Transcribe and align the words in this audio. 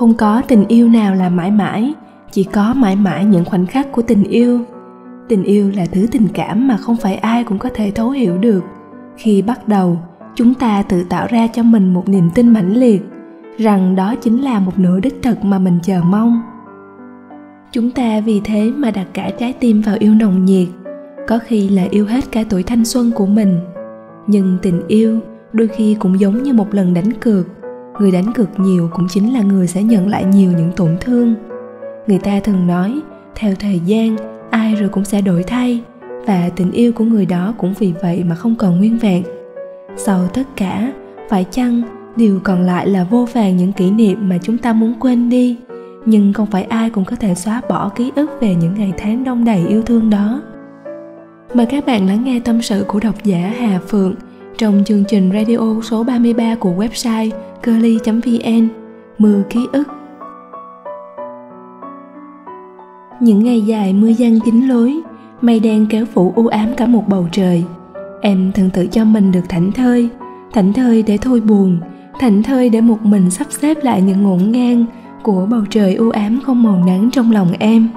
không 0.00 0.14
có 0.14 0.42
tình 0.48 0.64
yêu 0.68 0.88
nào 0.88 1.14
là 1.14 1.28
mãi 1.28 1.50
mãi, 1.50 1.94
chỉ 2.30 2.44
có 2.44 2.74
mãi 2.74 2.96
mãi 2.96 3.24
những 3.24 3.44
khoảnh 3.44 3.66
khắc 3.66 3.92
của 3.92 4.02
tình 4.02 4.24
yêu. 4.24 4.60
Tình 5.28 5.42
yêu 5.42 5.72
là 5.76 5.86
thứ 5.92 6.06
tình 6.10 6.28
cảm 6.34 6.68
mà 6.68 6.76
không 6.76 6.96
phải 6.96 7.14
ai 7.16 7.44
cũng 7.44 7.58
có 7.58 7.68
thể 7.74 7.90
thấu 7.90 8.10
hiểu 8.10 8.38
được. 8.38 8.64
Khi 9.16 9.42
bắt 9.42 9.68
đầu, 9.68 9.98
chúng 10.34 10.54
ta 10.54 10.82
tự 10.82 11.04
tạo 11.04 11.26
ra 11.30 11.46
cho 11.46 11.62
mình 11.62 11.94
một 11.94 12.08
niềm 12.08 12.30
tin 12.34 12.48
mãnh 12.48 12.74
liệt, 12.74 13.02
rằng 13.58 13.96
đó 13.96 14.14
chính 14.20 14.44
là 14.44 14.60
một 14.60 14.78
nửa 14.78 15.00
đích 15.00 15.22
thực 15.22 15.44
mà 15.44 15.58
mình 15.58 15.78
chờ 15.82 16.00
mong. 16.02 16.42
Chúng 17.72 17.90
ta 17.90 18.20
vì 18.20 18.40
thế 18.44 18.72
mà 18.76 18.90
đặt 18.90 19.06
cả 19.12 19.30
trái 19.38 19.52
tim 19.52 19.80
vào 19.80 19.96
yêu 19.98 20.14
nồng 20.14 20.44
nhiệt, 20.44 20.68
có 21.28 21.38
khi 21.46 21.68
là 21.68 21.86
yêu 21.90 22.06
hết 22.06 22.24
cả 22.32 22.44
tuổi 22.48 22.62
thanh 22.62 22.84
xuân 22.84 23.10
của 23.14 23.26
mình. 23.26 23.60
Nhưng 24.26 24.58
tình 24.62 24.82
yêu 24.88 25.20
đôi 25.52 25.68
khi 25.68 25.96
cũng 25.98 26.20
giống 26.20 26.42
như 26.42 26.52
một 26.52 26.74
lần 26.74 26.94
đánh 26.94 27.12
cược 27.12 27.46
người 28.00 28.10
đánh 28.10 28.32
cược 28.32 28.60
nhiều 28.60 28.88
cũng 28.92 29.08
chính 29.08 29.32
là 29.32 29.42
người 29.42 29.66
sẽ 29.66 29.82
nhận 29.82 30.08
lại 30.08 30.24
nhiều 30.24 30.52
những 30.52 30.72
tổn 30.76 30.96
thương. 31.00 31.34
Người 32.06 32.18
ta 32.18 32.40
thường 32.40 32.66
nói, 32.66 33.00
theo 33.34 33.54
thời 33.58 33.80
gian, 33.86 34.16
ai 34.50 34.74
rồi 34.74 34.88
cũng 34.88 35.04
sẽ 35.04 35.20
đổi 35.20 35.42
thay, 35.42 35.82
và 36.26 36.50
tình 36.56 36.72
yêu 36.72 36.92
của 36.92 37.04
người 37.04 37.26
đó 37.26 37.54
cũng 37.58 37.74
vì 37.78 37.92
vậy 38.02 38.24
mà 38.24 38.34
không 38.34 38.54
còn 38.54 38.78
nguyên 38.78 38.98
vẹn. 38.98 39.22
Sau 39.96 40.26
tất 40.26 40.42
cả, 40.56 40.92
phải 41.28 41.44
chăng 41.50 41.82
điều 42.16 42.40
còn 42.44 42.62
lại 42.62 42.88
là 42.88 43.04
vô 43.10 43.28
vàng 43.32 43.56
những 43.56 43.72
kỷ 43.72 43.90
niệm 43.90 44.28
mà 44.28 44.38
chúng 44.42 44.58
ta 44.58 44.72
muốn 44.72 44.94
quên 45.00 45.28
đi, 45.28 45.56
nhưng 46.06 46.32
không 46.32 46.46
phải 46.46 46.62
ai 46.62 46.90
cũng 46.90 47.04
có 47.04 47.16
thể 47.16 47.34
xóa 47.34 47.60
bỏ 47.68 47.88
ký 47.88 48.12
ức 48.14 48.30
về 48.40 48.54
những 48.54 48.74
ngày 48.74 48.92
tháng 48.98 49.24
đông 49.24 49.44
đầy 49.44 49.66
yêu 49.66 49.82
thương 49.82 50.10
đó? 50.10 50.42
Mời 51.54 51.66
các 51.66 51.86
bạn 51.86 52.06
lắng 52.06 52.24
nghe 52.24 52.40
tâm 52.44 52.62
sự 52.62 52.84
của 52.88 53.00
độc 53.00 53.24
giả 53.24 53.52
Hà 53.58 53.80
Phượng 53.88 54.14
trong 54.58 54.82
chương 54.86 55.04
trình 55.08 55.30
radio 55.32 55.82
số 55.82 56.04
33 56.04 56.54
của 56.54 56.70
website 56.70 57.30
curly.vn 57.64 58.68
Mưa 59.18 59.42
ký 59.50 59.66
ức. 59.72 59.88
Những 63.20 63.44
ngày 63.44 63.60
dài 63.60 63.92
mưa 63.92 64.08
giăng 64.08 64.38
dính 64.44 64.68
lối 64.68 65.00
Mây 65.40 65.60
đen 65.60 65.86
kéo 65.90 66.04
phủ 66.04 66.32
u 66.36 66.46
ám 66.46 66.68
cả 66.76 66.86
một 66.86 67.08
bầu 67.08 67.28
trời. 67.32 67.64
Em 68.20 68.52
thường 68.54 68.70
tự 68.70 68.86
cho 68.86 69.04
mình 69.04 69.32
được 69.32 69.48
thảnh 69.48 69.72
thơi 69.72 70.08
Thảnh 70.52 70.72
thơi 70.72 71.02
để 71.02 71.18
thôi 71.22 71.40
buồn 71.40 71.80
Thảnh 72.20 72.42
thơi 72.42 72.68
để 72.68 72.80
một 72.80 73.02
mình 73.02 73.30
sắp 73.30 73.46
xếp 73.50 73.76
lại 73.82 74.02
những 74.02 74.22
ngổn 74.22 74.52
ngang 74.52 74.86
Của 75.22 75.46
bầu 75.50 75.62
trời 75.70 75.94
u 75.94 76.10
ám 76.10 76.40
không 76.44 76.62
màu 76.62 76.84
nắng 76.86 77.10
trong 77.12 77.32
lòng 77.32 77.52
em. 77.58 77.88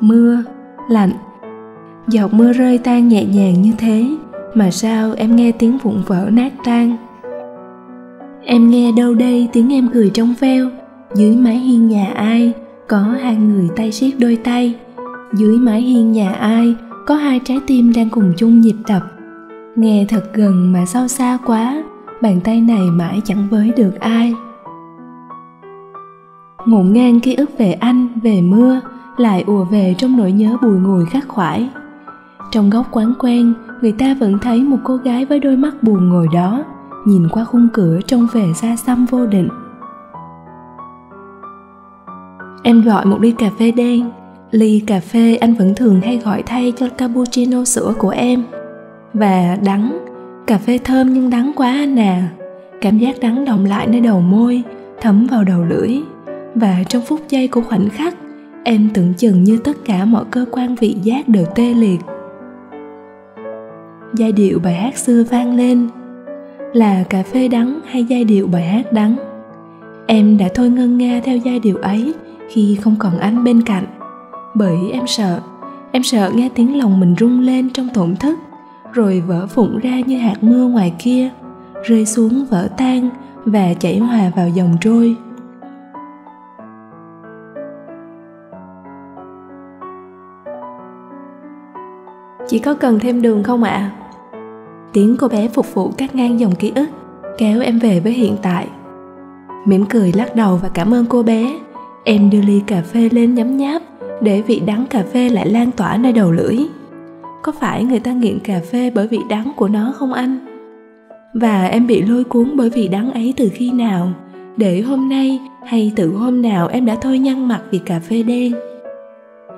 Mưa, 0.00 0.42
lạnh. 0.88 1.12
Giọt 2.08 2.34
mưa 2.34 2.52
rơi 2.52 2.78
tan 2.78 3.08
nhẹ 3.08 3.24
nhàng 3.24 3.62
như 3.62 3.72
thế 3.78 4.06
Mà 4.54 4.70
sao 4.70 5.12
em 5.16 5.36
nghe 5.36 5.52
tiếng 5.52 5.78
vụn 5.78 6.02
vỡ 6.06 6.28
nát 6.32 6.52
tan? 6.64 6.96
Em 8.44 8.70
nghe 8.70 8.92
đâu 8.92 9.14
đây 9.14 9.48
tiếng 9.52 9.72
em 9.72 9.88
cười 9.94 10.10
trong 10.14 10.34
veo. 10.40 10.70
Dưới 11.14 11.36
mái 11.36 11.58
hiên 11.58 11.88
nhà 11.88 12.12
ai 12.14 12.52
Có 12.88 12.98
hai 12.98 13.36
người 13.36 13.68
tay 13.76 13.92
siết 13.92 14.14
đôi 14.18 14.36
tay. 14.36 14.74
Dưới 15.32 15.56
mái 15.58 15.80
hiên 15.80 16.12
nhà 16.12 16.32
ai 16.32 16.74
Có 17.06 17.14
hai 17.14 17.40
trái 17.44 17.60
tim 17.66 17.92
đang 17.96 18.10
cùng 18.10 18.32
chung 18.36 18.60
nhịp 18.60 18.76
đập. 18.88 19.02
Nghe 19.76 20.06
thật 20.08 20.24
gần 20.34 20.72
mà 20.72 20.86
sao 20.86 21.08
xa 21.08 21.38
quá 21.46 21.82
Bàn 22.22 22.40
tay 22.44 22.60
này 22.60 22.82
mãi 22.92 23.20
chẳng 23.24 23.48
với 23.50 23.72
được 23.76 24.00
ai. 24.00 24.34
Ngổn 26.66 26.92
ngang 26.92 27.20
ký 27.20 27.34
ức 27.34 27.50
về 27.58 27.72
anh, 27.72 28.08
về 28.22 28.40
mưa 28.40 28.80
Lại 29.16 29.44
ùa 29.46 29.64
về 29.64 29.94
trong 29.98 30.16
nỗi 30.16 30.32
nhớ 30.32 30.56
bùi 30.62 30.78
ngùi 30.78 31.04
khắc 31.06 31.28
khoải. 31.28 31.68
Trong 32.52 32.70
góc 32.70 32.86
quán 32.92 33.14
quen 33.18 33.54
Người 33.82 33.92
ta 33.92 34.16
vẫn 34.20 34.38
thấy 34.38 34.62
một 34.62 34.78
cô 34.84 34.96
gái 34.96 35.24
với 35.24 35.40
đôi 35.40 35.56
mắt 35.56 35.82
buồn 35.82 36.08
ngồi 36.08 36.26
đó 36.34 36.64
nhìn 37.06 37.28
qua 37.28 37.44
khung 37.44 37.68
cửa 37.72 38.00
trông 38.06 38.26
về 38.32 38.44
xa 38.54 38.76
xăm 38.76 39.06
vô 39.06 39.26
định. 39.26 39.48
Em 42.62 42.82
gọi 42.82 43.06
một 43.06 43.20
ly 43.20 43.30
cà 43.30 43.50
phê 43.58 43.70
đen. 43.70 44.10
Ly 44.50 44.84
cà 44.86 45.00
phê 45.00 45.36
anh 45.36 45.54
vẫn 45.54 45.74
thường 45.74 46.00
hay 46.00 46.18
gọi 46.18 46.42
thay 46.42 46.72
cho 46.76 46.88
cappuccino 46.88 47.64
sữa 47.64 47.94
của 47.98 48.10
em. 48.10 48.44
Và 49.14 49.58
đắng. 49.64 49.98
Cà 50.46 50.58
phê 50.58 50.78
thơm 50.78 51.12
nhưng 51.12 51.30
đắng 51.30 51.52
quá 51.56 51.72
anh 51.72 51.98
à. 51.98 52.28
Cảm 52.80 52.98
giác 52.98 53.16
đắng 53.20 53.44
động 53.44 53.64
lại 53.64 53.86
nơi 53.86 54.00
đầu 54.00 54.20
môi, 54.20 54.62
thấm 55.00 55.26
vào 55.30 55.44
đầu 55.44 55.64
lưỡi. 55.64 56.00
Và 56.54 56.76
trong 56.88 57.02
phút 57.02 57.20
giây 57.28 57.48
của 57.48 57.60
khoảnh 57.60 57.88
khắc, 57.88 58.14
em 58.64 58.88
tưởng 58.94 59.14
chừng 59.14 59.44
như 59.44 59.58
tất 59.64 59.76
cả 59.84 60.04
mọi 60.04 60.24
cơ 60.30 60.44
quan 60.50 60.74
vị 60.74 60.96
giác 61.02 61.28
đều 61.28 61.44
tê 61.54 61.74
liệt. 61.74 62.00
Giai 64.14 64.32
điệu 64.32 64.58
bài 64.58 64.74
hát 64.74 64.98
xưa 64.98 65.24
vang 65.30 65.56
lên 65.56 65.88
là 66.72 67.04
cà 67.10 67.22
phê 67.22 67.48
đắng 67.48 67.80
hay 67.84 68.04
giai 68.04 68.24
điệu 68.24 68.46
bài 68.46 68.62
hát 68.62 68.92
đắng. 68.92 69.16
Em 70.06 70.38
đã 70.38 70.48
thôi 70.54 70.70
ngân 70.70 70.98
nga 70.98 71.20
theo 71.24 71.36
giai 71.36 71.58
điệu 71.58 71.76
ấy 71.76 72.14
khi 72.48 72.78
không 72.80 72.96
còn 72.98 73.18
anh 73.18 73.44
bên 73.44 73.62
cạnh. 73.62 73.84
Bởi 74.54 74.76
em 74.92 75.06
sợ 75.06 75.40
em 75.92 76.02
sợ 76.02 76.30
nghe 76.34 76.48
tiếng 76.54 76.78
lòng 76.78 77.00
mình 77.00 77.14
rung 77.20 77.40
lên 77.40 77.70
trong 77.70 77.88
tổn 77.94 78.16
thức 78.16 78.38
rồi 78.92 79.20
vỡ 79.20 79.46
phụng 79.46 79.78
ra 79.78 80.00
như 80.00 80.18
hạt 80.18 80.36
mưa 80.40 80.66
ngoài 80.66 80.94
kia, 80.98 81.30
rơi 81.84 82.06
xuống 82.06 82.46
vỡ 82.50 82.68
tan 82.76 83.10
và 83.44 83.74
chảy 83.74 83.98
hòa 83.98 84.30
vào 84.36 84.48
dòng 84.48 84.76
trôi. 84.80 85.16
Chỉ 92.48 92.58
có 92.58 92.74
cần 92.74 92.98
thêm 93.00 93.22
đường 93.22 93.42
không 93.42 93.62
ạ? 93.62 93.70
à? 93.70 93.99
Tiếng 94.92 95.16
cô 95.16 95.28
bé 95.28 95.48
phục 95.48 95.74
vụ 95.74 95.90
cắt 95.98 96.14
ngang 96.14 96.40
dòng 96.40 96.54
ký 96.54 96.72
ức, 96.74 96.88
kéo 97.38 97.60
em 97.60 97.78
về 97.78 98.00
với 98.00 98.12
hiện 98.12 98.36
tại. 98.42 98.68
Mỉm 99.66 99.84
cười 99.84 100.12
lắc 100.12 100.36
đầu 100.36 100.56
và 100.62 100.68
cảm 100.68 100.94
ơn 100.94 101.06
cô 101.06 101.22
bé. 101.22 101.58
Em 102.04 102.30
đưa 102.30 102.42
ly 102.42 102.62
cà 102.66 102.82
phê 102.82 103.08
lên 103.12 103.34
nhấm 103.34 103.56
nháp 103.56 103.82
để 104.20 104.42
vị 104.42 104.62
đắng 104.66 104.86
cà 104.90 105.02
phê 105.12 105.28
lại 105.28 105.50
lan 105.50 105.70
tỏa 105.70 105.96
nơi 105.96 106.12
đầu 106.12 106.32
lưỡi. 106.32 106.56
Có 107.42 107.52
phải 107.60 107.84
người 107.84 108.00
ta 108.00 108.12
nghiện 108.12 108.38
cà 108.38 108.60
phê 108.72 108.90
bởi 108.94 109.06
vị 109.08 109.18
đắng 109.28 109.52
của 109.56 109.68
nó 109.68 109.92
không 109.96 110.12
anh? 110.12 110.38
Và 111.34 111.66
em 111.66 111.86
bị 111.86 112.02
lôi 112.02 112.24
cuốn 112.24 112.56
bởi 112.56 112.70
vị 112.70 112.88
đắng 112.88 113.12
ấy 113.12 113.34
từ 113.36 113.48
khi 113.52 113.72
nào? 113.72 114.12
Để 114.56 114.80
hôm 114.80 115.08
nay 115.08 115.40
hay 115.66 115.92
từ 115.96 116.14
hôm 116.14 116.42
nào 116.42 116.68
em 116.68 116.86
đã 116.86 116.96
thôi 117.00 117.18
nhăn 117.18 117.48
mặt 117.48 117.60
vì 117.70 117.78
cà 117.78 118.00
phê 118.00 118.22
đen? 118.22 118.52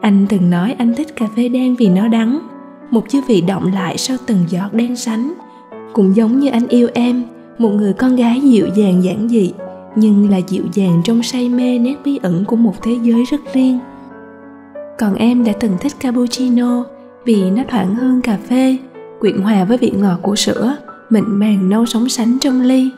Anh 0.01 0.27
từng 0.29 0.51
nói 0.51 0.75
anh 0.79 0.95
thích 0.95 1.17
cà 1.17 1.27
phê 1.37 1.49
đen 1.49 1.77
vì 1.79 1.89
nó 1.89 2.09
đắng 2.09 2.39
một 2.93 3.09
chư 3.09 3.21
vị 3.27 3.41
động 3.41 3.73
lại 3.75 3.99
sau 3.99 4.17
từng 4.27 4.39
giọt 4.49 4.73
đen 4.73 4.97
sánh. 4.97 5.33
Cũng 5.93 6.17
giống 6.17 6.41
như 6.41 6.49
anh 6.51 6.69
yêu 6.69 6.89
em, 6.95 7.25
một 7.59 7.69
người 7.69 7.93
con 7.93 8.17
gái 8.17 8.41
dịu 8.41 8.67
dàng 8.75 9.05
giản 9.05 9.29
dị, 9.29 9.53
nhưng 9.97 10.31
là 10.31 10.37
dịu 10.37 10.65
dàng 10.73 11.01
trong 11.05 11.23
say 11.23 11.49
mê 11.49 11.79
nét 11.79 11.95
bí 12.05 12.19
ẩn 12.23 12.45
của 12.45 12.57
một 12.57 12.83
thế 12.83 12.99
giới 13.03 13.25
rất 13.25 13.41
riêng. 13.53 13.79
Còn 14.99 15.15
em 15.15 15.45
đã 15.45 15.53
từng 15.61 15.73
thích 15.81 15.93
cappuccino 16.01 16.85
vì 17.25 17.51
nó 17.51 17.63
thoảng 17.69 17.95
hương 17.95 18.23
cà 18.23 18.39
phê, 18.49 18.77
quyện 19.21 19.39
hòa 19.39 19.65
với 19.65 19.79
vị 19.79 19.93
ngọt 19.97 20.19
của 20.23 20.37
sữa, 20.37 20.77
mịn 21.11 21.25
màng 21.27 21.69
nâu 21.69 21.87
sóng 21.87 22.09
sánh 22.09 22.39
trong 22.41 22.61
ly. 22.61 22.91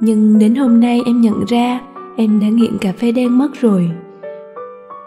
Nhưng 0.00 0.38
đến 0.38 0.54
hôm 0.54 0.80
nay 0.80 1.00
em 1.06 1.20
nhận 1.20 1.44
ra 1.48 1.80
em 2.16 2.40
đã 2.40 2.48
nghiện 2.48 2.78
cà 2.78 2.92
phê 2.92 3.12
đen 3.12 3.38
mất 3.38 3.60
rồi. 3.60 3.90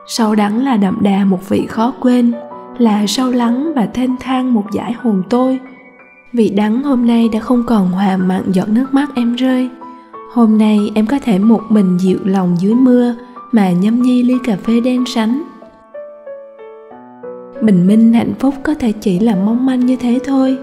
Sâu 0.08 0.36
đắng 0.36 0.64
là 0.64 0.78
đậm 0.78 0.98
đà 1.02 1.26
một 1.26 1.50
vị 1.50 1.66
khó 1.66 1.94
quên 2.00 2.34
là 2.82 3.08
sâu 3.08 3.32
lắng 3.32 3.72
và 3.76 3.86
thênh 3.86 4.18
thang 4.20 4.54
một 4.54 4.64
dải 4.74 4.94
hồn 4.94 5.24
tôi. 5.30 5.60
Vị 6.34 6.50
đắng 6.50 6.84
hôm 6.84 7.08
nay 7.08 7.30
đã 7.34 7.40
không 7.40 7.64
còn 7.68 7.92
hòa 7.92 8.18
mặn 8.18 8.52
giọt 8.52 8.70
nước 8.70 8.94
mắt 8.94 9.10
em 9.16 9.36
rơi. 9.36 9.70
Hôm 10.34 10.58
nay 10.58 10.92
em 10.96 11.06
có 11.06 11.20
thể 11.20 11.40
một 11.40 11.62
mình 11.70 11.98
dịu 11.98 12.20
lòng 12.26 12.56
dưới 12.60 12.76
mưa 12.76 13.16
mà 13.52 13.72
nhâm 13.72 14.02
nhi 14.02 14.24
ly 14.24 14.34
cà 14.44 14.58
phê 14.64 14.80
đen 14.80 15.06
sánh. 15.06 15.44
Bình 17.62 17.88
minh 17.88 18.14
hạnh 18.14 18.34
phúc 18.40 18.54
có 18.64 18.74
thể 18.74 18.92
chỉ 18.92 19.20
là 19.20 19.36
mong 19.36 19.66
manh 19.66 19.86
như 19.86 19.96
thế 19.96 20.20
thôi. 20.26 20.58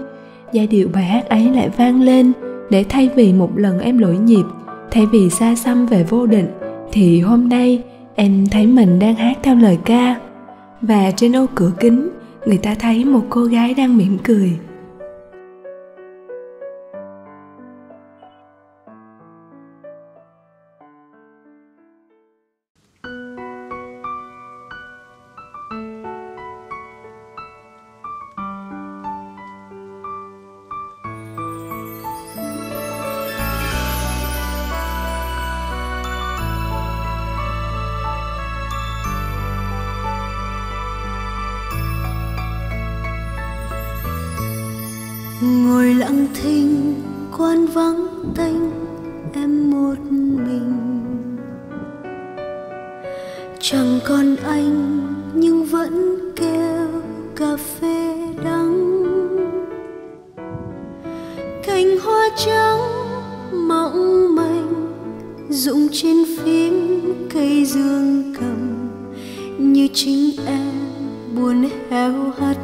Giai 0.53 0.67
điệu 0.67 0.89
bài 0.93 1.03
hát 1.03 1.29
ấy 1.29 1.51
lại 1.51 1.69
vang 1.77 2.01
lên 2.01 2.31
để 2.69 2.85
thay 2.89 3.09
vì 3.15 3.33
một 3.33 3.57
lần 3.57 3.79
em 3.79 3.97
lỗi 3.97 4.17
nhịp, 4.17 4.43
thay 4.91 5.05
vì 5.05 5.29
xa 5.29 5.55
xăm 5.55 5.85
về 5.85 6.05
vô 6.09 6.25
định, 6.25 6.47
thì 6.91 7.19
hôm 7.19 7.49
nay 7.49 7.83
em 8.15 8.45
thấy 8.51 8.67
mình 8.67 8.99
đang 8.99 9.15
hát 9.15 9.37
theo 9.43 9.55
lời 9.55 9.77
ca 9.85 10.15
và 10.81 11.11
trên 11.11 11.35
ô 11.35 11.45
cửa 11.55 11.71
kính 11.79 12.09
người 12.45 12.57
ta 12.57 12.75
thấy 12.75 13.05
một 13.05 13.23
cô 13.29 13.43
gái 13.43 13.73
đang 13.73 13.97
mỉm 13.97 14.17
cười. 14.23 14.51
Rụng 65.57 65.87
trên 65.91 66.17
phím 66.37 66.73
cây 67.33 67.65
dương 67.65 68.33
cầm. 68.39 68.89
Như 69.57 69.87
chính 69.93 70.31
em 70.45 70.71
buồn 71.35 71.69
héo 71.89 72.13
hắt 72.39 72.57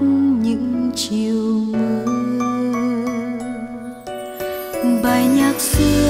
những 0.43 0.91
chiều 0.95 1.61
mưa. 1.71 2.05
Bài 5.03 5.27
nhạc 5.35 5.59
xưa 5.59 6.02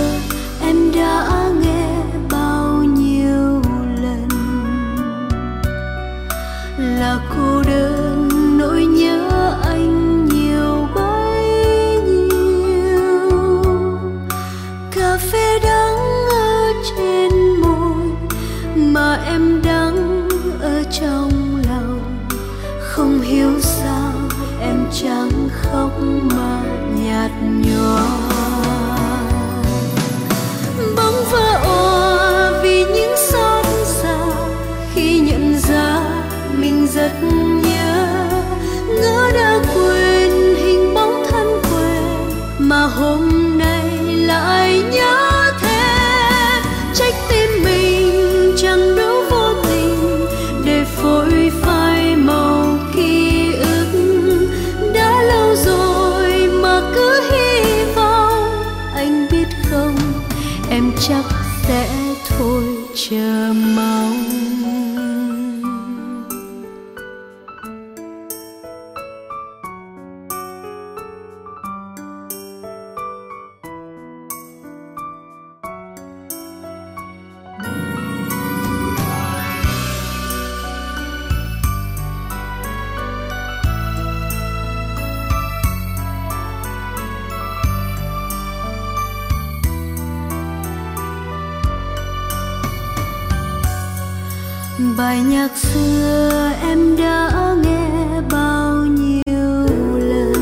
bài 95.13 95.21
nhạc 95.21 95.57
xưa 95.57 96.51
em 96.61 96.97
đã 96.97 97.55
nghe 97.63 98.21
bao 98.31 98.75
nhiêu 98.85 99.67
lần. 99.99 100.33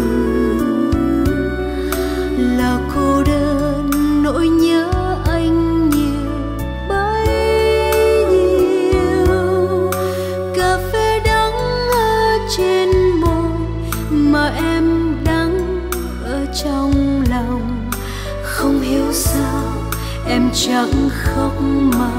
Là 2.58 2.80
cô 2.96 3.24
đơn 3.24 3.90
nỗi 4.24 4.48
nhớ 4.48 4.92
anh 5.26 5.90
nhiều, 5.90 6.32
bấy 6.90 7.28
nhiêu. 8.32 9.92
Cà 10.56 10.78
phê 10.92 11.20
đắng 11.26 11.54
ở 11.94 12.38
trên 12.58 12.90
môi 13.22 13.52
mà 14.10 14.48
em 14.48 15.16
đắng 15.26 15.82
ở 16.26 16.46
trong 16.64 17.24
lòng. 17.30 17.90
Không 18.44 18.82
hiểu 18.82 19.12
sao 19.12 19.64
em 20.28 20.50
chẳng 20.54 21.10
khóc 21.10 21.62
mà 21.98 22.12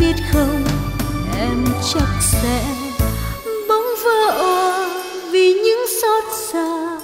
biết 0.00 0.14
không, 0.32 0.64
em 1.38 1.64
chắc 1.94 2.08
sẽ 2.20 2.64
bóng 3.68 3.86
vỡ 4.04 4.30
òa 4.38 4.88
vì 5.30 5.52
những 5.52 5.84
xót 6.02 6.24
xa 6.52 6.98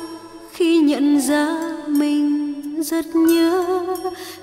khi 0.53 0.79
nhận 0.79 1.21
ra 1.21 1.49
mình 1.89 2.55
rất 2.83 3.07
nhớ. 3.15 3.65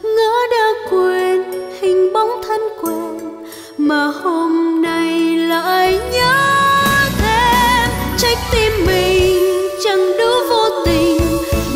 Ngỡ 0.04 0.34
đã 0.52 0.74
quên 0.90 1.44
hình 1.82 2.14
bóng 2.14 2.42
thân 2.48 2.62
quen 2.82 3.20
mà 3.78 4.06
hôm 4.06 4.82
nay 4.82 5.38
lại 5.38 6.00
nhớ 6.14 6.36
thêm. 7.22 7.90
Trách 8.18 8.38
tim 8.52 8.72
mình 8.88 9.44
chẳng 9.84 10.12
đủ 10.18 10.30
vô 10.50 10.84
tình 10.86 11.22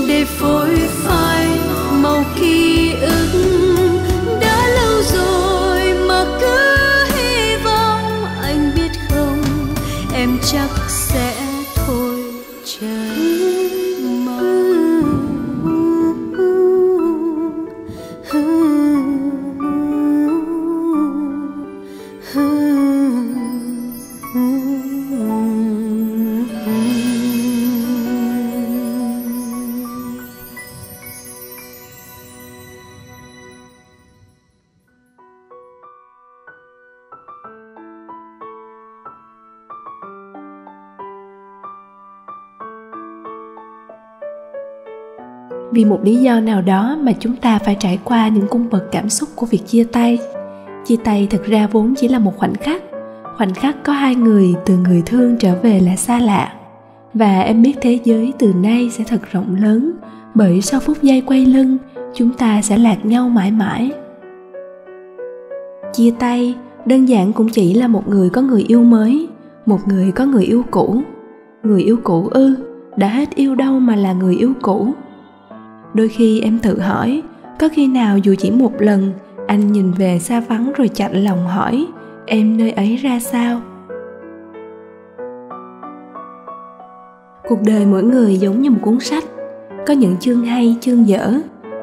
để 0.08 0.25
phôi 0.39 0.75
vì 45.75 45.86
một 45.86 46.00
lý 46.03 46.15
do 46.15 46.39
nào 46.39 46.62
đó 46.62 46.98
mà 47.01 47.12
chúng 47.20 47.36
ta 47.36 47.60
phải 47.60 47.77
trải 47.79 48.00
qua 48.03 48.27
những 48.27 48.48
cung 48.48 48.70
bậc 48.72 48.91
cảm 48.91 49.10
xúc 49.10 49.29
của 49.36 49.46
việc 49.46 49.67
chia 49.67 49.84
tay. 49.84 50.17
Chia 50.86 50.96
tay 51.03 51.27
thực 51.29 51.46
ra 51.46 51.67
vốn 51.72 51.94
chỉ 51.98 52.08
là 52.08 52.20
một 52.20 52.38
khoảnh 52.38 52.53
khắc. 52.53 52.84
Khoảnh 53.38 53.53
khắc 53.53 53.84
có 53.84 53.94
hai 53.94 54.15
người 54.15 54.53
từ 54.65 54.77
người 54.77 55.03
thương 55.05 55.38
trở 55.39 55.55
về 55.63 55.79
là 55.79 55.96
xa 55.96 56.20
lạ. 56.20 56.53
Và 57.13 57.41
em 57.41 57.62
biết 57.62 57.77
thế 57.82 58.00
giới 58.03 58.34
từ 58.39 58.53
nay 58.53 58.89
sẽ 58.91 59.03
thật 59.08 59.22
rộng 59.32 59.55
lớn, 59.62 59.91
bởi 60.34 60.62
sau 60.62 60.79
phút 60.79 61.01
giây 61.01 61.22
quay 61.22 61.46
lưng, 61.46 61.77
chúng 62.13 62.29
ta 62.34 62.62
sẽ 62.62 62.77
lạc 62.77 63.05
nhau 63.05 63.29
mãi 63.29 63.51
mãi. 63.51 63.91
Chia 65.94 66.12
tay 66.20 66.55
đơn 66.86 67.05
giản 67.05 67.34
cũng 67.34 67.50
chỉ 67.50 67.74
là 67.74 67.88
một 67.88 68.08
người 68.08 68.29
có 68.29 68.41
người 68.41 68.65
yêu 68.67 68.84
mới, 68.84 69.27
một 69.65 69.79
người 69.88 70.12
có 70.12 70.25
người 70.25 70.44
yêu 70.44 70.63
cũ. 70.72 71.01
Người 71.63 71.82
yêu 71.82 71.98
cũ 72.03 72.27
ư, 72.32 72.55
đã 72.98 73.08
hết 73.08 73.36
yêu 73.36 73.55
đâu 73.55 73.79
mà 73.79 73.96
là 73.96 74.13
người 74.13 74.36
yêu 74.36 74.53
cũ? 74.62 74.94
Đôi 75.95 76.07
khi 76.07 76.41
em 76.41 76.59
tự 76.59 76.79
hỏi, 76.79 77.21
có 77.59 77.69
khi 77.73 77.87
nào 77.87 78.17
dù 78.17 78.35
chỉ 78.37 78.51
một 78.51 78.81
lần, 78.81 79.11
anh 79.47 79.71
nhìn 79.71 79.91
về 79.91 80.19
xa 80.19 80.39
vắng 80.39 80.73
rồi 80.77 80.87
chạnh 80.87 81.23
lòng 81.23 81.47
hỏi, 81.47 81.87
em 82.25 82.57
nơi 82.57 82.71
ấy 82.71 82.95
ra 82.95 83.19
sao? 83.19 83.61
Cuộc 87.49 87.59
đời 87.65 87.85
mỗi 87.85 88.03
người 88.03 88.37
giống 88.37 88.61
như 88.61 88.71
một 88.71 88.77
cuốn 88.81 88.99
sách. 88.99 89.23
Có 89.87 89.93
những 89.93 90.17
chương 90.19 90.45
hay, 90.45 90.75
chương 90.81 91.07
dở. 91.07 91.33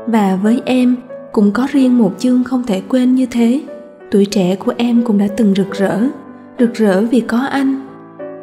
Và 0.06 0.38
với 0.42 0.62
em, 0.64 0.96
cũng 1.32 1.50
có 1.52 1.66
riêng 1.72 1.98
một 1.98 2.14
chương 2.18 2.44
không 2.44 2.62
thể 2.66 2.82
quên 2.88 3.14
như 3.14 3.26
thế. 3.26 3.62
Tuổi 4.10 4.24
trẻ 4.24 4.56
của 4.56 4.72
em 4.76 5.02
cũng 5.04 5.18
đã 5.18 5.26
từng 5.36 5.54
rực 5.54 5.72
rỡ. 5.72 6.00
Rực 6.58 6.74
rỡ 6.74 7.00
vì 7.00 7.20
có 7.20 7.38
anh. 7.38 7.86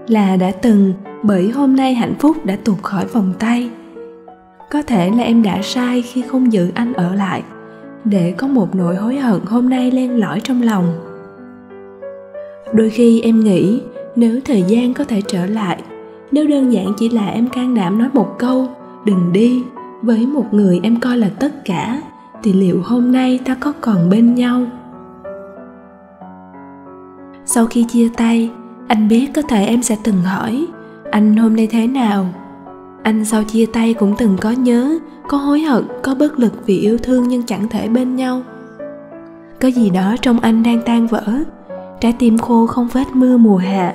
Là 0.08 0.36
đã 0.36 0.52
từng, 0.52 0.94
bởi 1.24 1.50
hôm 1.50 1.76
nay 1.76 1.94
hạnh 1.94 2.14
phúc 2.20 2.46
đã 2.46 2.58
tuột 2.64 2.78
khỏi 2.82 3.06
vòng 3.06 3.34
tay 3.40 3.70
có 4.72 4.82
thể 4.82 5.12
là 5.18 5.24
em 5.24 5.44
đã 5.44 5.62
sai 5.62 6.02
khi 6.02 6.22
không 6.22 6.54
giữ 6.54 6.72
anh 6.74 6.94
ở 6.94 7.16
lại. 7.16 7.44
Để 8.06 8.34
có 8.38 8.48
một 8.48 8.76
nỗi 8.76 8.96
hối 8.96 9.18
hận 9.18 9.40
hôm 9.46 9.70
nay 9.70 9.92
len 9.92 10.20
lỏi 10.20 10.40
trong 10.40 10.62
lòng. 10.62 10.86
Đôi 12.74 12.90
khi 12.90 13.22
em 13.22 13.40
nghĩ, 13.40 13.82
nếu 14.16 14.40
thời 14.46 14.62
gian 14.62 14.94
có 14.94 15.04
thể 15.04 15.22
trở 15.28 15.46
lại, 15.46 15.84
nếu 16.32 16.48
đơn 16.48 16.74
giản 16.74 16.94
chỉ 16.98 17.10
là 17.10 17.28
em 17.28 17.50
can 17.50 17.76
đảm 17.76 17.98
nói 17.98 18.10
một 18.14 18.36
câu, 18.40 18.68
đừng 19.06 19.34
đi, 19.34 19.64
với 20.02 20.26
một 20.26 20.46
người 20.54 20.80
em 20.84 21.00
coi 21.00 21.18
là 21.18 21.30
tất 21.40 21.66
cả, 21.66 22.02
thì 22.44 22.54
liệu 22.54 22.82
hôm 22.84 23.12
nay 23.12 23.40
ta 23.46 23.56
có 23.60 23.74
còn 23.82 24.10
bên 24.10 24.36
nhau? 24.36 24.62
Sau 27.46 27.66
khi 27.66 27.84
chia 27.84 28.10
tay, 28.18 28.52
anh 28.88 29.08
biết 29.08 29.28
có 29.36 29.42
thể 29.42 29.66
em 29.66 29.84
sẽ 29.84 29.98
từng 30.04 30.22
hỏi, 30.22 30.68
anh 31.12 31.36
hôm 31.36 31.56
nay 31.56 31.68
thế 31.72 31.88
nào? 31.88 32.26
Anh 33.04 33.26
sau 33.26 33.44
chia 33.44 33.66
tay 33.66 33.94
cũng 33.94 34.16
từng 34.18 34.38
có 34.42 34.52
nhớ, 34.52 35.00
có 35.28 35.38
hối 35.38 35.62
hận, 35.62 35.84
có 36.04 36.16
bất 36.16 36.40
lực 36.40 36.54
vì 36.66 36.80
yêu 36.80 36.98
thương 36.98 37.28
nhưng 37.28 37.44
chẳng 37.44 37.68
thể 37.68 37.88
bên 37.88 38.16
nhau. 38.16 38.42
Có 39.62 39.68
gì 39.68 39.90
đó 39.90 40.16
trong 40.22 40.40
anh 40.40 40.64
đang 40.64 40.82
tan 40.86 41.08
vỡ, 41.08 41.24
trái 42.02 42.14
tim 42.20 42.38
khô 42.38 42.68
không 42.68 42.88
vết 42.94 43.06
mưa 43.14 43.38
mùa 43.38 43.58
hạ 43.58 43.94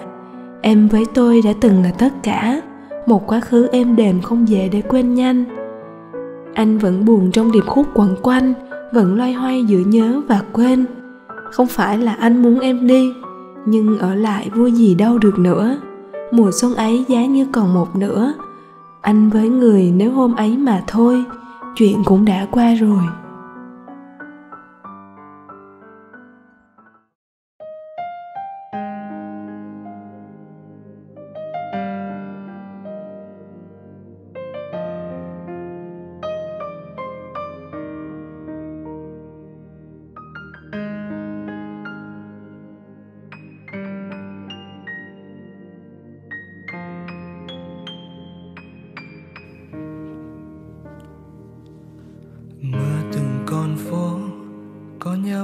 em 0.64 0.88
với 0.88 1.06
tôi 1.14 1.42
đã 1.44 1.52
từng 1.60 1.82
là 1.82 1.90
tất 1.98 2.12
cả, 2.22 2.60
một 3.06 3.26
quá 3.26 3.40
khứ 3.40 3.68
êm 3.72 3.96
đềm 3.96 4.20
không 4.20 4.48
dễ 4.48 4.68
để 4.68 4.82
quên 4.88 5.14
nhanh. 5.14 5.44
Anh 6.54 6.78
vẫn 6.78 7.04
buồn 7.04 7.30
trong 7.30 7.52
điệp 7.52 7.64
khúc 7.66 7.86
quẩn 7.94 8.16
quanh, 8.22 8.54
vẫn 8.92 9.16
loay 9.16 9.32
hoay 9.32 9.64
giữa 9.64 9.78
nhớ 9.78 10.20
và 10.28 10.42
quên. 10.52 10.84
Không 11.52 11.66
phải 11.66 11.98
là 11.98 12.14
anh 12.14 12.42
muốn 12.42 12.60
em 12.60 12.86
đi, 12.86 13.12
nhưng 13.66 13.98
ở 13.98 14.14
lại 14.14 14.50
vui 14.54 14.72
gì 14.72 14.94
đâu 14.94 15.18
được 15.18 15.38
nữa. 15.38 15.78
Mùa 16.30 16.50
xuân 16.52 16.74
ấy 16.74 17.04
giá 17.08 17.24
như 17.26 17.46
còn 17.52 17.74
một 17.74 17.96
nữa 17.96 18.34
anh 19.04 19.30
với 19.30 19.48
người 19.48 19.92
nếu 19.96 20.12
hôm 20.12 20.34
ấy 20.34 20.56
mà 20.56 20.82
thôi 20.86 21.24
chuyện 21.74 22.04
cũng 22.04 22.24
đã 22.24 22.46
qua 22.50 22.74
rồi. 22.74 23.02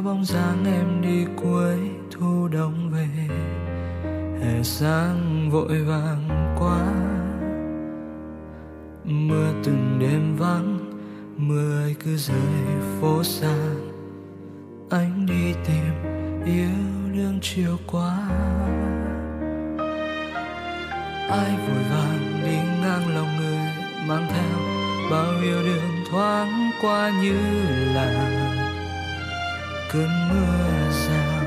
Bóng 0.00 0.24
dáng 0.24 0.64
em 0.64 1.02
đi 1.02 1.26
cuối 1.36 1.78
thu 2.10 2.48
đông 2.48 2.90
về. 2.90 3.08
Hè 4.42 4.62
sáng 4.62 5.50
vội 5.50 5.82
vàng 5.82 6.54
quá 6.58 6.86
mưa 9.04 9.52
từng 9.64 9.98
đêm 10.00 10.36
vắng, 10.36 10.78
mưa 11.36 11.82
ấy 11.82 11.96
cứ 12.04 12.16
rơi 12.16 12.38
phố 13.00 13.22
xa. 13.24 13.56
Anh 14.90 15.26
đi 15.26 15.54
tìm 15.66 15.92
yêu 16.44 17.14
đương 17.14 17.38
chiều 17.42 17.76
qua. 17.86 18.18
Ai 21.30 21.56
vội 21.56 21.84
vàng 21.90 22.40
đi 22.44 22.56
ngang 22.82 23.14
lòng 23.14 23.36
người 23.40 23.68
mang 24.06 24.26
theo 24.30 24.58
bao 25.10 25.40
yêu 25.42 25.62
đương 25.62 26.04
thoáng 26.10 26.70
qua 26.82 27.10
như 27.22 27.38
là 27.94 28.19
cơn 29.92 30.08
mưa 30.30 30.90
rào, 31.08 31.44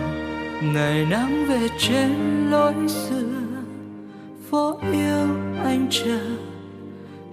ngày 0.61 1.05
nắng 1.09 1.45
về 1.49 1.67
trên 1.79 2.47
lối 2.51 2.73
xưa. 2.87 3.15
Phố 4.49 4.79
yêu 4.91 5.27
anh 5.63 5.87
chờ, 5.89 6.19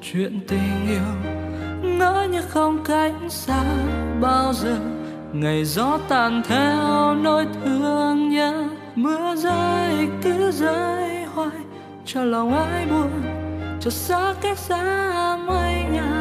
chuyện 0.02 0.40
tình 0.48 0.88
yêu 0.88 1.30
ngỡ 1.82 2.28
như 2.32 2.42
không 2.42 2.84
cách 2.84 3.12
xa 3.28 3.62
bao 4.20 4.52
giờ. 4.52 4.76
Ngày 5.32 5.64
gió 5.64 5.98
tàn 6.08 6.42
theo 6.48 7.14
nỗi 7.14 7.46
thương 7.64 8.28
nhớ, 8.28 8.68
mưa 8.94 9.36
rơi, 9.36 10.08
cứ 10.22 10.50
rơi 10.50 11.24
hoài. 11.24 11.58
Cho 12.06 12.24
lòng 12.24 12.54
ai 12.54 12.86
buồn, 12.86 13.10
cho 13.80 13.90
xa 13.90 14.34
cách 14.40 14.58
xa 14.58 15.36
mây 15.46 15.84
nhà. 15.92 16.19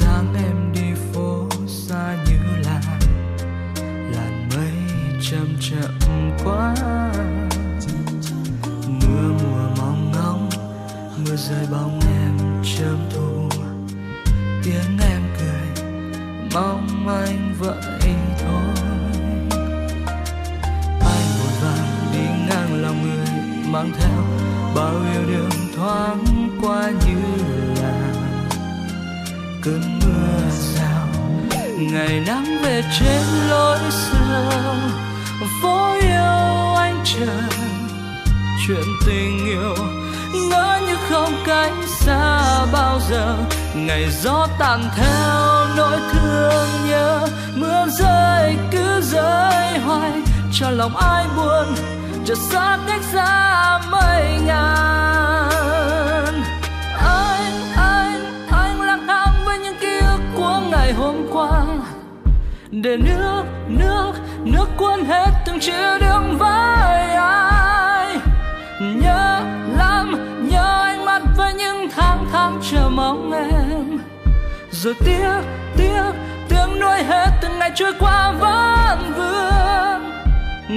dáng 0.00 0.61
cơn 29.62 30.00
mưa 30.04 30.50
rào 30.74 31.08
ngày 31.78 32.22
nắng 32.26 32.58
về 32.62 32.82
trên 32.98 33.22
lối 33.50 33.78
xưa 33.90 34.52
phố 35.62 35.92
yêu 36.00 36.74
anh 36.76 37.04
chờ. 37.04 37.26
Chuyện 38.66 38.84
tình 39.06 39.46
yêu 39.46 39.74
ngỡ 40.50 40.80
như 40.86 40.96
không 41.08 41.34
cách 41.46 41.72
xa 41.86 42.64
bao 42.72 43.00
giờ. 43.10 43.36
Ngày 43.74 44.10
gió 44.22 44.48
tàn 44.58 44.90
theo 44.96 45.76
nỗi 45.76 45.98
thương 46.12 46.68
nhớ, 46.88 47.28
mưa 47.54 47.86
rơi 47.98 48.56
cứ 48.70 49.00
rơi 49.00 49.78
hoài. 49.78 50.12
Cho 50.52 50.70
lòng 50.70 50.96
ai 50.96 51.26
buồn, 51.36 51.74
chợt 52.26 52.38
xa 52.50 52.78
cách 52.88 53.02
xa 53.12 53.80
mây 53.90 54.38
ngàn 54.46 54.91
để 62.72 62.96
nước 62.96 63.44
nước 63.68 64.12
nước 64.44 64.66
cuốn 64.76 65.04
hết 65.04 65.30
từng 65.46 65.60
chữ 65.60 65.98
đường 66.00 66.38
vai 66.38 67.14
ai. 67.14 68.18
Nhớ 68.80 69.42
lắm, 69.78 70.14
nhớ 70.50 70.82
ánh 70.82 71.04
mắt 71.04 71.22
với 71.36 71.54
những 71.54 71.88
tháng 71.96 72.26
tháng 72.32 72.60
chờ 72.70 72.88
mong 72.88 73.32
em. 73.32 73.98
Rồi 74.70 74.94
tiếc 75.04 75.40
tiếc 75.76 76.12
tiếng 76.48 76.80
nuối 76.80 77.02
hết 77.02 77.28
từng 77.42 77.58
ngày 77.58 77.70
trôi 77.74 77.92
qua 78.00 78.32
vẫn 78.32 79.12
vương. 79.16 80.12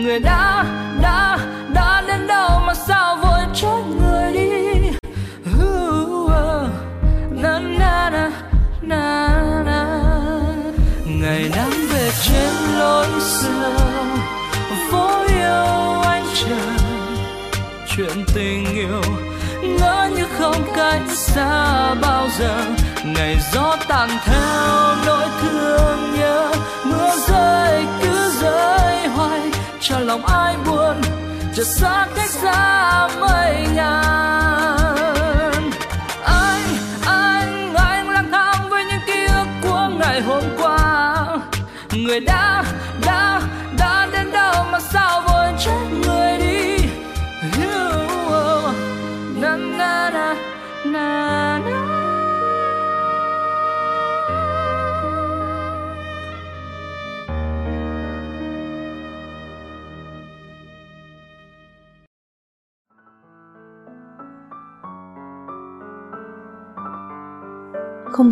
Người 0.03 0.19
đã 0.19 0.65
đã 1.01 1.37
đã 1.73 2.03
đến 2.07 2.27
đâu 2.27 2.49
mà 2.67 2.73
sao 2.73 3.15
vội 3.15 3.41
trách 3.53 3.83
người 3.99 4.33
đi? 4.33 4.64
Trang 16.35 16.77
chuyện 17.87 18.25
tình 18.33 18.65
yêu 18.75 19.01
ngỡ 19.63 20.09
như 20.15 20.25
không 20.37 20.63
cách 20.75 21.01
xa 21.15 21.93
bao 21.93 22.27
giờ 22.39 22.65
ngày 23.05 23.37
gió 23.53 23.77
tàn 23.87 24.09
theo 24.25 24.95
nỗi 25.05 25.27
thương 25.41 26.13
nhớ 26.19 26.51
mưa 26.85 27.15
rơi 27.27 27.85
cứ 28.01 28.29
rơi 28.41 29.07
hoài 29.07 29.41
cho 29.81 29.99
lòng 29.99 30.25
ai 30.25 30.55
buồn 30.65 31.01
chợt 31.55 31.67
xa 31.67 32.07
cách 32.15 32.29
xa 32.29 32.74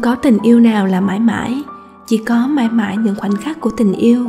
có 0.03 0.15
tình 0.15 0.37
yêu 0.43 0.59
nào 0.59 0.87
là 0.87 1.01
mãi 1.01 1.19
mãi, 1.19 1.63
chỉ 2.07 2.17
có 2.17 2.47
mãi 2.47 2.69
mãi 2.71 2.97
những 2.97 3.15
khoảnh 3.15 3.35
khắc 3.35 3.61
của 3.61 3.69
tình 3.77 3.93
yêu. 3.93 4.25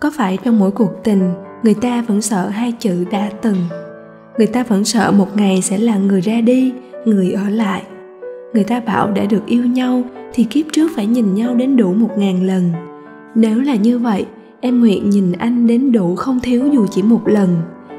Có 0.00 0.10
phải 0.14 0.38
trong 0.44 0.58
mỗi 0.58 0.70
cuộc 0.70 0.90
tình, 1.04 1.32
người 1.62 1.74
ta 1.74 2.04
vẫn 2.06 2.22
sợ 2.22 2.48
hai 2.48 2.72
chữ 2.72 3.04
đã 3.10 3.30
từng? 3.42 3.56
Người 4.38 4.46
ta 4.46 4.62
vẫn 4.62 4.84
sợ 4.84 5.10
một 5.10 5.36
ngày 5.36 5.62
sẽ 5.62 5.78
là 5.78 5.96
người 5.96 6.20
ra 6.20 6.40
đi, 6.40 6.72
người 7.04 7.32
ở 7.32 7.48
lại. 7.48 7.82
Người 8.54 8.64
ta 8.64 8.80
bảo 8.80 9.10
đã 9.10 9.24
được 9.24 9.46
yêu 9.46 9.66
nhau 9.66 10.02
thì 10.34 10.44
kiếp 10.44 10.66
trước 10.72 10.90
phải 10.96 11.06
nhìn 11.06 11.34
nhau 11.34 11.54
đến 11.54 11.76
đủ 11.76 11.92
một 11.92 12.10
ngàn 12.18 12.46
lần. 12.46 12.70
Nếu 13.34 13.60
là 13.60 13.74
như 13.74 13.98
vậy, 13.98 14.26
em 14.60 14.80
nguyện 14.80 15.10
nhìn 15.10 15.32
anh 15.32 15.66
đến 15.66 15.92
đủ 15.92 16.14
không 16.16 16.40
thiếu 16.40 16.68
dù 16.72 16.86
chỉ 16.90 17.02
một 17.02 17.28
lần. 17.28 17.56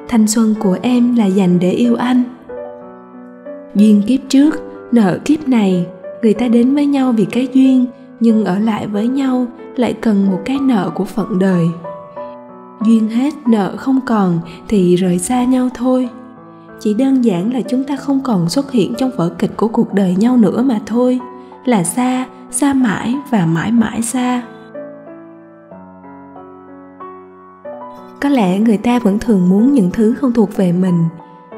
Thanh 0.08 0.27
xuân 0.27 0.56
của 0.60 0.77
em 0.82 1.16
là 1.16 1.25
dành 1.25 1.60
để 1.60 1.72
yêu 1.72 1.96
anh. 1.96 2.24
Duyên 3.75 4.01
kiếp 4.08 4.20
trước, 4.30 4.62
nợ 4.92 5.20
kiếp 5.25 5.48
này 5.48 5.86
người 6.22 6.34
ta 6.34 6.48
đến 6.48 6.76
với 6.76 6.86
nhau 6.86 7.12
vì 7.12 7.26
cái 7.26 7.48
duyên, 7.54 7.86
nhưng 8.20 8.46
ở 8.46 8.60
lại 8.60 8.88
với 8.88 9.08
nhau 9.08 9.46
lại 9.76 9.94
cần 9.94 10.32
một 10.32 10.40
cái 10.46 10.60
nợ 10.60 10.92
của 10.96 11.06
phận 11.06 11.40
đời. 11.40 11.68
Duyên 12.86 13.10
hết, 13.10 13.34
nợ 13.48 13.76
không 13.78 14.00
còn 14.06 14.40
thì 14.68 14.96
rời 14.96 15.20
xa 15.20 15.44
nhau 15.44 15.70
thôi. 15.74 16.10
Chỉ 16.80 16.94
đơn 16.94 17.22
giản 17.22 17.54
là 17.54 17.62
chúng 17.62 17.84
ta 17.84 17.96
không 17.96 18.20
còn 18.24 18.50
xuất 18.50 18.72
hiện 18.72 18.94
trong 18.98 19.12
vở 19.18 19.30
kịch 19.30 19.58
của 19.58 19.68
cuộc 19.68 19.94
đời 19.94 20.16
nhau 20.16 20.38
nữa 20.38 20.62
mà 20.62 20.80
thôi, 20.86 21.20
là 21.66 21.84
xa 21.84 22.26
xa 22.52 22.74
mãi 22.74 23.16
và 23.30 23.46
mãi 23.46 23.72
mãi 23.72 24.02
xa. 24.02 24.42
Có 28.22 28.30
lẽ 28.30 28.60
người 28.60 28.78
ta 28.78 29.00
vẫn 29.00 29.20
thường 29.20 29.50
muốn 29.50 29.74
những 29.74 29.90
thứ 29.94 30.14
không 30.14 30.34
thuộc 30.34 30.56
về 30.56 30.72
mình, 30.72 31.04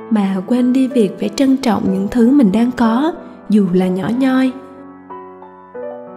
mà 0.09 0.41
quên 0.47 0.73
đi 0.73 0.87
việc 0.87 1.19
phải 1.19 1.29
trân 1.29 1.57
trọng 1.57 1.93
những 1.93 2.07
thứ 2.11 2.31
mình 2.31 2.51
đang 2.51 2.71
có 2.71 3.13
dù 3.49 3.67
là 3.73 3.87
nhỏ 3.87 4.09
nhoi. 4.19 4.51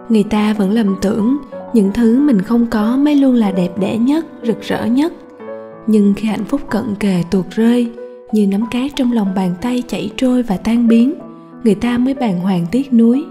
Người 0.09 0.23
ta 0.23 0.53
vẫn 0.53 0.71
lầm 0.71 0.95
tưởng 1.01 1.37
những 1.73 1.91
thứ 1.93 2.19
mình 2.19 2.41
không 2.41 2.67
có 2.67 2.97
mới 2.97 3.15
luôn 3.15 3.35
là 3.35 3.51
đẹp 3.51 3.69
đẽ 3.79 3.97
nhất, 3.97 4.25
rực 4.43 4.61
rỡ 4.61 4.85
nhất. 4.85 5.13
Nhưng 5.87 6.13
khi 6.13 6.27
hạnh 6.27 6.45
phúc 6.45 6.61
cận 6.69 6.95
kề 6.99 7.23
tuột 7.31 7.45
rơi, 7.49 7.91
như 8.31 8.47
nắm 8.47 8.65
cát 8.71 8.91
trong 8.95 9.11
lòng 9.11 9.33
bàn 9.35 9.53
tay 9.61 9.83
chảy 9.87 10.11
trôi 10.17 10.43
và 10.43 10.57
tan 10.57 10.87
biến, 10.87 11.13
người 11.63 11.75
ta 11.75 11.97
mới 11.97 12.13
bàng 12.13 12.39
hoàng 12.39 12.65
tiếc 12.71 12.93
nuối. 12.93 13.25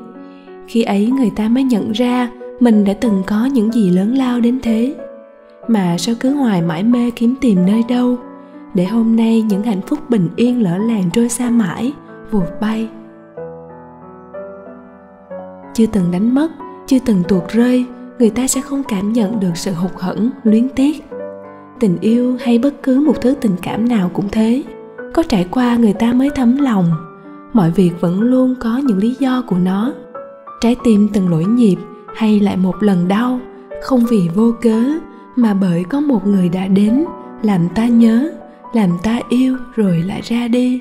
Khi 0.66 0.82
ấy 0.82 1.06
người 1.06 1.30
ta 1.36 1.48
mới 1.48 1.64
nhận 1.64 1.92
ra 1.92 2.30
mình 2.60 2.84
đã 2.84 2.92
từng 2.92 3.22
có 3.26 3.44
những 3.44 3.72
gì 3.72 3.90
lớn 3.90 4.14
lao 4.14 4.40
đến 4.40 4.58
thế. 4.62 4.94
Mà 5.68 5.98
sao 5.98 6.14
cứ 6.20 6.34
hoài 6.34 6.62
mãi 6.62 6.82
mê 6.82 7.10
kiếm 7.10 7.34
tìm 7.40 7.66
nơi 7.66 7.82
đâu, 7.88 8.16
để 8.74 8.84
hôm 8.84 9.16
nay 9.16 9.42
những 9.42 9.62
hạnh 9.62 9.80
phúc 9.86 9.98
bình 10.10 10.28
yên 10.36 10.62
lỡ 10.62 10.78
làng 10.78 11.04
trôi 11.12 11.28
xa 11.28 11.50
mãi, 11.50 11.92
vụt 12.30 12.48
bay 12.60 12.88
chưa 15.74 15.86
từng 15.86 16.10
đánh 16.10 16.34
mất, 16.34 16.48
chưa 16.86 16.98
từng 17.04 17.22
tuột 17.28 17.42
rơi, 17.48 17.86
người 18.18 18.30
ta 18.30 18.46
sẽ 18.46 18.60
không 18.60 18.82
cảm 18.88 19.12
nhận 19.12 19.40
được 19.40 19.52
sự 19.54 19.72
hụt 19.72 19.90
hẫng, 19.98 20.30
luyến 20.44 20.68
tiếc. 20.68 21.04
Tình 21.80 21.98
yêu 22.00 22.36
hay 22.40 22.58
bất 22.58 22.82
cứ 22.82 23.00
một 23.00 23.20
thứ 23.20 23.34
tình 23.40 23.56
cảm 23.62 23.88
nào 23.88 24.10
cũng 24.14 24.28
thế. 24.32 24.62
Có 25.12 25.22
trải 25.22 25.46
qua 25.50 25.76
người 25.76 25.92
ta 25.92 26.12
mới 26.12 26.30
thấm 26.34 26.56
lòng. 26.56 26.90
Mọi 27.52 27.70
việc 27.70 27.90
vẫn 28.00 28.20
luôn 28.20 28.54
có 28.60 28.76
những 28.76 28.98
lý 28.98 29.16
do 29.18 29.42
của 29.46 29.58
nó. 29.58 29.92
Trái 30.60 30.76
tim 30.84 31.08
từng 31.12 31.28
lỗi 31.28 31.44
nhịp 31.44 31.76
hay 32.14 32.40
lại 32.40 32.56
một 32.56 32.82
lần 32.82 33.08
đau, 33.08 33.40
không 33.82 34.04
vì 34.10 34.28
vô 34.34 34.52
cớ, 34.60 34.82
mà 35.36 35.54
bởi 35.54 35.84
có 35.84 36.00
một 36.00 36.26
người 36.26 36.48
đã 36.48 36.66
đến, 36.66 37.04
làm 37.42 37.68
ta 37.74 37.86
nhớ, 37.86 38.30
làm 38.72 38.90
ta 39.02 39.20
yêu 39.28 39.56
rồi 39.74 40.02
lại 40.06 40.20
ra 40.24 40.48
đi. 40.48 40.80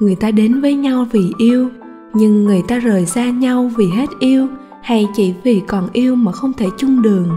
Người 0.00 0.14
ta 0.14 0.30
đến 0.30 0.60
với 0.60 0.74
nhau 0.74 1.06
vì 1.12 1.32
yêu 1.38 1.68
nhưng 2.14 2.44
người 2.44 2.62
ta 2.68 2.78
rời 2.78 3.06
xa 3.06 3.30
nhau 3.30 3.70
vì 3.76 3.86
hết 3.96 4.08
yêu 4.18 4.48
hay 4.82 5.06
chỉ 5.16 5.34
vì 5.42 5.62
còn 5.66 5.88
yêu 5.92 6.14
mà 6.14 6.32
không 6.32 6.52
thể 6.52 6.66
chung 6.78 7.02
đường? 7.02 7.28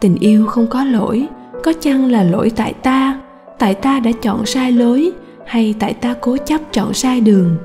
Tình 0.00 0.16
yêu 0.20 0.46
không 0.46 0.66
có 0.66 0.84
lỗi, 0.84 1.26
có 1.64 1.72
chăng 1.80 2.04
là 2.04 2.22
lỗi 2.22 2.50
tại 2.56 2.72
ta? 2.72 3.20
Tại 3.58 3.74
ta 3.74 4.00
đã 4.00 4.10
chọn 4.22 4.46
sai 4.46 4.72
lối 4.72 5.12
hay 5.46 5.74
tại 5.78 5.94
ta 5.94 6.14
cố 6.20 6.36
chấp 6.36 6.60
chọn 6.72 6.94
sai 6.94 7.20
đường? 7.20 7.56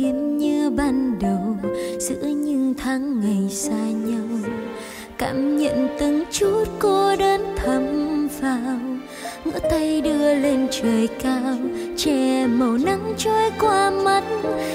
Yếm 0.00 0.36
như 0.38 0.70
ban 0.70 1.18
đầu, 1.18 1.56
giữa 1.98 2.26
những 2.26 2.74
tháng 2.78 3.20
ngày 3.20 3.50
xa 3.50 3.84
nhau. 4.04 4.50
Cảm 5.18 5.58
nhận 5.58 5.88
từng 5.98 6.24
chút 6.30 6.64
cô 6.78 7.16
đơn 7.16 7.40
thấm 7.56 7.82
vào 8.40 8.78
ngỡ 9.44 9.58
tay 9.70 10.00
đưa 10.00 10.34
lên 10.34 10.68
trời 10.70 11.08
cao, 11.22 11.56
che 11.96 12.46
màu 12.46 12.78
nắng 12.78 13.14
trôi 13.18 13.50
qua 13.60 13.90
mắt. 13.90 14.24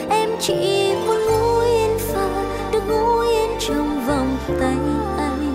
Em 0.10 0.30
chỉ 0.40 0.92
muốn 1.08 1.18
ngủ 1.18 1.60
yên 1.60 1.98
pha 2.00 2.44
được 2.72 2.84
ngủ 2.90 3.20
yên 3.20 3.50
trong 3.68 4.08
vòng 4.08 4.38
tay 4.60 4.78
anh. 5.18 5.54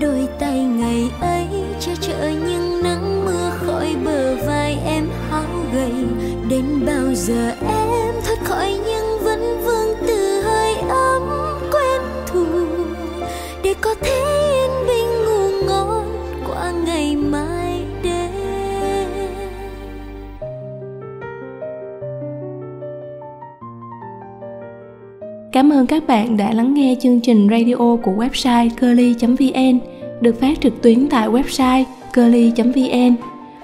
Đôi 0.00 0.28
tay 0.38 0.58
ngày 0.58 1.10
ấy 1.20 1.46
che 1.80 1.92
chở 2.00 2.30
những 2.48 2.82
nắng 2.82 3.24
mưa 3.24 3.50
khỏi 3.54 3.96
bờ 4.04 4.36
vai 4.46 4.78
em 4.86 5.08
hao 5.30 5.64
gầy. 5.74 5.92
Đến 6.50 6.64
bao 6.86 7.14
giờ 7.14 7.52
Cảm 25.52 25.72
ơn 25.72 25.86
các 25.86 26.06
bạn 26.06 26.36
đã 26.36 26.52
lắng 26.52 26.74
nghe 26.74 26.96
chương 27.00 27.20
trình 27.20 27.48
radio 27.50 27.96
của 28.02 28.12
website 28.12 28.70
curly.vn 28.80 29.78
được 30.20 30.40
phát 30.40 30.60
trực 30.60 30.82
tuyến 30.82 31.08
tại 31.08 31.28
website 31.28 31.84
curly.vn. 32.14 33.14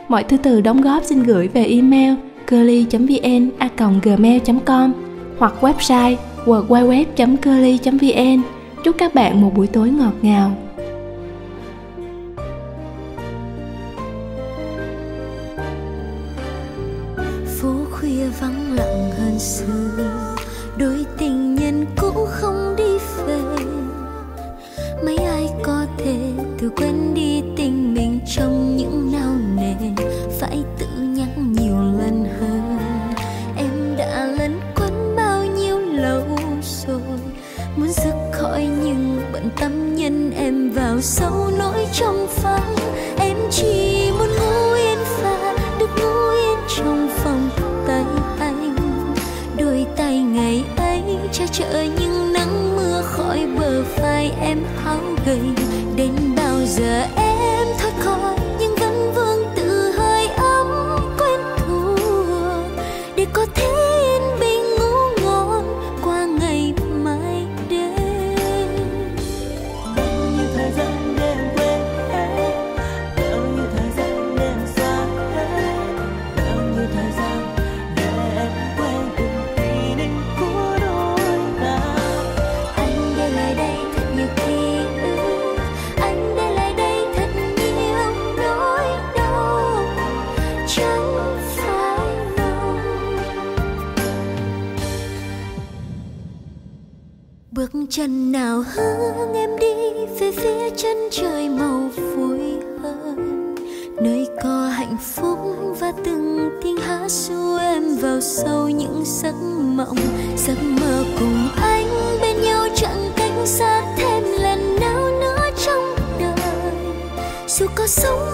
Mọi 0.08 0.24
thư 0.24 0.36
từ 0.36 0.60
đóng 0.60 0.80
góp 0.80 1.04
xin 1.04 1.22
gửi 1.22 1.48
về 1.48 1.64
email 1.64 2.14
curly.vn@gmail.com 2.50 4.92
hoặc 5.38 5.54
website 5.60 6.16
www.curly.vn 6.44 8.42
chúc 8.84 8.98
các 8.98 9.14
bạn 9.14 9.40
một 9.40 9.52
buổi 9.56 9.66
tối 9.66 9.90
ngọt 9.90 10.14
ngào 10.22 10.52
dù 117.86 118.18